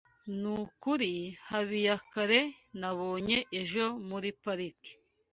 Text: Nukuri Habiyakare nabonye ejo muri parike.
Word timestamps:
Nukuri 0.39 1.11
Habiyakare 1.47 2.39
nabonye 2.79 3.37
ejo 3.59 3.83
muri 4.09 4.29
parike. 4.43 4.91